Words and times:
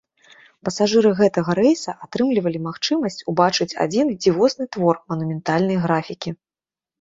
Пасажыры 0.67 1.09
гэтага 1.19 1.51
рэйса 1.59 1.91
атрымлівалі 2.05 2.61
магчымасць 2.67 3.19
убачыць 3.33 3.69
адзін 3.85 4.07
дзівосны 4.23 4.65
твор 4.77 4.95
манументальнай 5.15 5.77
графікі. 5.87 6.35